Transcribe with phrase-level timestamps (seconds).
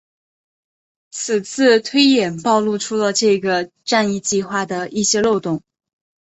[1.11, 5.61] 此次推演暴露出了这个战役计划的一些漏洞。